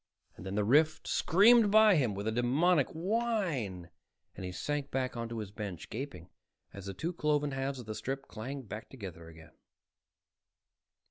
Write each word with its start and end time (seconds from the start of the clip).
Then 0.35 0.55
the 0.55 0.63
rift 0.63 1.07
screamed 1.07 1.69
by 1.69 1.95
him 1.95 2.15
with 2.15 2.27
a 2.27 2.31
demoniac 2.31 2.87
whine 2.87 3.91
and 4.35 4.43
he 4.43 4.51
sank 4.51 4.89
back 4.89 5.15
onto 5.15 5.37
his 5.37 5.51
bench, 5.51 5.91
gasping 5.91 6.27
as 6.73 6.87
the 6.87 6.95
two 6.95 7.13
cloven 7.13 7.51
halves 7.51 7.77
of 7.77 7.85
the 7.85 7.93
strip 7.93 8.27
clanged 8.27 8.67
back 8.67 8.89
together 8.89 9.27
again. 9.29 9.51